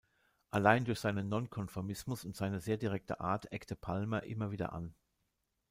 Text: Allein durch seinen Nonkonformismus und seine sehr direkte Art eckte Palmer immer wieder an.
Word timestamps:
Allein 0.49 0.83
durch 0.83 0.99
seinen 0.99 1.29
Nonkonformismus 1.29 2.25
und 2.25 2.35
seine 2.35 2.59
sehr 2.59 2.77
direkte 2.77 3.19
Art 3.19 3.51
eckte 3.51 3.75
Palmer 3.75 4.23
immer 4.23 4.49
wieder 4.49 4.73
an. 4.73 4.95